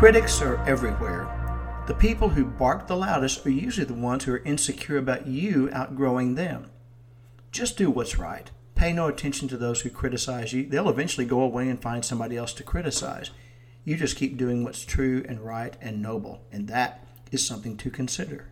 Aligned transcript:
Critics 0.00 0.40
are 0.40 0.56
everywhere. 0.66 1.28
The 1.86 1.92
people 1.92 2.30
who 2.30 2.46
bark 2.46 2.86
the 2.86 2.96
loudest 2.96 3.44
are 3.44 3.50
usually 3.50 3.84
the 3.84 3.92
ones 3.92 4.24
who 4.24 4.32
are 4.32 4.38
insecure 4.38 4.96
about 4.96 5.26
you 5.26 5.68
outgrowing 5.74 6.36
them. 6.36 6.70
Just 7.52 7.76
do 7.76 7.90
what's 7.90 8.18
right. 8.18 8.50
Pay 8.74 8.94
no 8.94 9.08
attention 9.08 9.46
to 9.48 9.58
those 9.58 9.82
who 9.82 9.90
criticize 9.90 10.54
you. 10.54 10.66
They'll 10.66 10.88
eventually 10.88 11.26
go 11.26 11.42
away 11.42 11.68
and 11.68 11.78
find 11.78 12.02
somebody 12.02 12.38
else 12.38 12.54
to 12.54 12.62
criticize. 12.62 13.30
You 13.84 13.98
just 13.98 14.16
keep 14.16 14.38
doing 14.38 14.64
what's 14.64 14.86
true 14.86 15.22
and 15.28 15.42
right 15.42 15.76
and 15.82 16.00
noble, 16.00 16.46
and 16.50 16.66
that 16.68 17.06
is 17.30 17.46
something 17.46 17.76
to 17.76 17.90
consider. 17.90 18.48